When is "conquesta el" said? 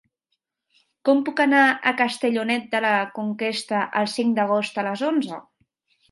3.17-4.09